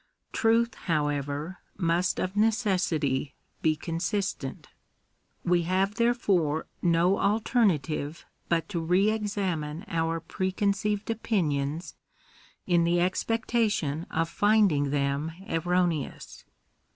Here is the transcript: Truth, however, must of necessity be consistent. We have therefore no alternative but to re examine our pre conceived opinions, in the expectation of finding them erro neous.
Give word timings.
Truth, 0.31 0.73
however, 0.89 1.59
must 1.77 2.19
of 2.19 2.35
necessity 2.35 3.35
be 3.61 3.75
consistent. 3.75 4.67
We 5.45 5.61
have 5.69 5.93
therefore 5.93 6.65
no 6.81 7.19
alternative 7.19 8.25
but 8.49 8.67
to 8.69 8.79
re 8.79 9.11
examine 9.11 9.85
our 9.87 10.19
pre 10.19 10.51
conceived 10.51 11.11
opinions, 11.11 11.93
in 12.65 12.83
the 12.83 12.99
expectation 12.99 14.07
of 14.09 14.27
finding 14.27 14.89
them 14.89 15.33
erro 15.47 15.85
neous. 15.87 16.45